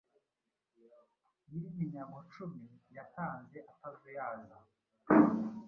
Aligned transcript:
Nyiriminyago 1.47 2.17
cumi, 2.31 2.65
yatanze 2.97 3.57
atazuyaza 3.71 4.57